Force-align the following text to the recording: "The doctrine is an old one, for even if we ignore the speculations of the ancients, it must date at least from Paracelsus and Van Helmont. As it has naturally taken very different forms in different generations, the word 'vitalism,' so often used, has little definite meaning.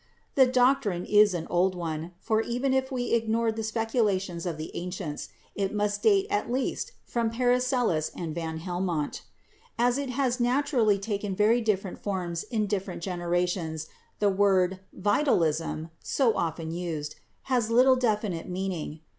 "The 0.33 0.47
doctrine 0.47 1.05
is 1.05 1.35
an 1.35 1.45
old 1.51 1.75
one, 1.75 2.13
for 2.17 2.41
even 2.41 2.73
if 2.73 2.91
we 2.91 3.13
ignore 3.13 3.51
the 3.51 3.61
speculations 3.61 4.47
of 4.47 4.57
the 4.57 4.71
ancients, 4.75 5.29
it 5.53 5.75
must 5.75 6.01
date 6.01 6.25
at 6.31 6.51
least 6.51 6.93
from 7.05 7.29
Paracelsus 7.29 8.09
and 8.15 8.33
Van 8.33 8.57
Helmont. 8.57 9.21
As 9.77 9.99
it 9.99 10.09
has 10.09 10.39
naturally 10.39 10.97
taken 10.97 11.35
very 11.35 11.61
different 11.61 11.99
forms 11.99 12.41
in 12.41 12.65
different 12.65 13.03
generations, 13.03 13.89
the 14.17 14.29
word 14.31 14.79
'vitalism,' 14.91 15.91
so 16.01 16.35
often 16.35 16.71
used, 16.71 17.17
has 17.43 17.69
little 17.69 17.95
definite 17.95 18.49
meaning. 18.49 19.01